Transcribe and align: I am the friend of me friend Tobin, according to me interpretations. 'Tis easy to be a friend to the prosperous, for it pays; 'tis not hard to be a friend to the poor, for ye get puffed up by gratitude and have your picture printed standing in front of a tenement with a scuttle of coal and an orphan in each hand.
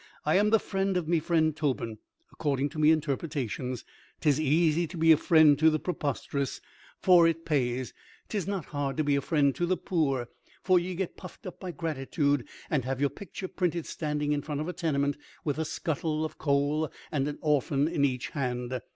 I 0.25 0.35
am 0.37 0.49
the 0.49 0.57
friend 0.57 0.97
of 0.97 1.07
me 1.07 1.19
friend 1.19 1.55
Tobin, 1.55 1.99
according 2.31 2.69
to 2.69 2.79
me 2.79 2.89
interpretations. 2.89 3.85
'Tis 4.19 4.39
easy 4.39 4.87
to 4.87 4.97
be 4.97 5.11
a 5.11 5.15
friend 5.15 5.59
to 5.59 5.69
the 5.69 5.77
prosperous, 5.77 6.59
for 6.97 7.27
it 7.27 7.45
pays; 7.45 7.93
'tis 8.27 8.47
not 8.47 8.65
hard 8.73 8.97
to 8.97 9.03
be 9.03 9.15
a 9.15 9.21
friend 9.21 9.53
to 9.53 9.67
the 9.67 9.77
poor, 9.77 10.27
for 10.63 10.79
ye 10.79 10.95
get 10.95 11.17
puffed 11.17 11.45
up 11.45 11.59
by 11.59 11.69
gratitude 11.69 12.47
and 12.67 12.83
have 12.83 12.99
your 12.99 13.11
picture 13.11 13.47
printed 13.47 13.85
standing 13.85 14.31
in 14.33 14.41
front 14.41 14.59
of 14.59 14.67
a 14.67 14.73
tenement 14.73 15.17
with 15.45 15.59
a 15.59 15.65
scuttle 15.65 16.25
of 16.25 16.39
coal 16.39 16.91
and 17.11 17.27
an 17.27 17.37
orphan 17.43 17.87
in 17.87 18.03
each 18.03 18.29
hand. 18.29 18.81